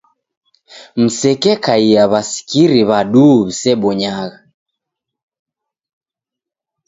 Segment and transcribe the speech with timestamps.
[1.01, 4.37] Msekekaia w'asikiri w'aduu w'isebonyagha.